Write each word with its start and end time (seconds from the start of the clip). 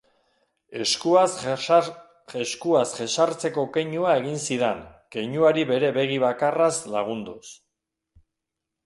Eskuaz 0.83 1.25
jesartzeko 3.01 3.65
keinua 3.75 4.15
egin 4.21 4.39
zidan, 4.45 4.81
keinuari 5.17 5.67
bere 5.73 5.93
begi 5.99 6.19
bakarraz 6.25 6.71
lagunduz. 6.97 7.43